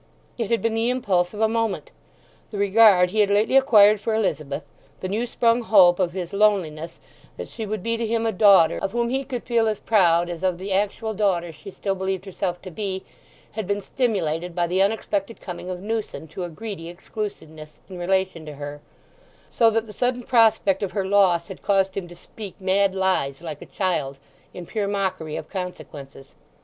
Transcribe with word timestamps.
It 0.35 0.49
had 0.49 0.63
been 0.63 0.73
the 0.73 0.89
impulse 0.89 1.31
of 1.31 1.41
a 1.41 1.47
moment. 1.47 1.91
The 2.49 2.57
regard 2.57 3.11
he 3.11 3.19
had 3.19 3.29
lately 3.29 3.55
acquired 3.55 3.99
for 3.99 4.15
Elizabeth, 4.15 4.63
the 4.99 5.07
new 5.07 5.27
sprung 5.27 5.61
hope 5.61 5.99
of 5.99 6.11
his 6.13 6.33
loneliness 6.33 6.99
that 7.37 7.47
she 7.47 7.67
would 7.67 7.83
be 7.83 7.97
to 7.97 8.07
him 8.07 8.25
a 8.25 8.31
daughter 8.31 8.79
of 8.79 8.93
whom 8.93 9.09
he 9.09 9.23
could 9.23 9.43
feel 9.43 9.67
as 9.67 9.79
proud 9.79 10.27
as 10.27 10.41
of 10.41 10.57
the 10.57 10.73
actual 10.73 11.13
daughter 11.13 11.51
she 11.51 11.69
still 11.69 11.93
believed 11.93 12.25
herself 12.25 12.59
to 12.63 12.71
be, 12.71 13.03
had 13.51 13.67
been 13.67 13.79
stimulated 13.79 14.55
by 14.55 14.65
the 14.65 14.81
unexpected 14.81 15.39
coming 15.39 15.69
of 15.69 15.81
Newson 15.81 16.27
to 16.29 16.43
a 16.45 16.49
greedy 16.49 16.89
exclusiveness 16.89 17.79
in 17.87 17.99
relation 17.99 18.43
to 18.47 18.55
her; 18.55 18.81
so 19.51 19.69
that 19.69 19.85
the 19.85 19.93
sudden 19.93 20.23
prospect 20.23 20.81
of 20.81 20.93
her 20.93 21.05
loss 21.05 21.47
had 21.47 21.61
caused 21.61 21.95
him 21.95 22.07
to 22.07 22.15
speak 22.15 22.59
mad 22.59 22.95
lies 22.95 23.39
like 23.43 23.61
a 23.61 23.67
child, 23.67 24.17
in 24.51 24.65
pure 24.65 24.87
mockery 24.87 25.35
of 25.35 25.47
consequences. 25.47 26.33